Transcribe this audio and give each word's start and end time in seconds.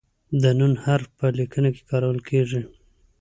د 0.41 0.43
"ن" 0.57 0.61
حرف 0.83 1.07
په 1.17 1.25
لیکنه 1.39 1.69
کې 1.75 1.81
کارول 1.91 2.19
کیږي. 2.29 2.61